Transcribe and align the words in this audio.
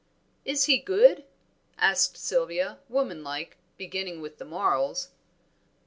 "Is 0.45 0.63
he 0.63 0.79
good?" 0.79 1.25
asked 1.77 2.17
Sylvia, 2.17 2.79
womanlike, 2.89 3.57
beginning 3.77 4.19
with 4.19 4.39
the 4.39 4.45
morals. 4.45 5.09